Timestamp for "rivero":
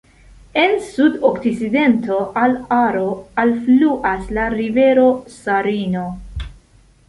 4.57-5.07